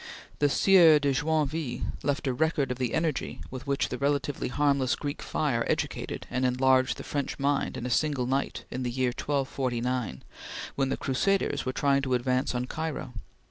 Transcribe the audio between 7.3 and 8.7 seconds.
mind in a single night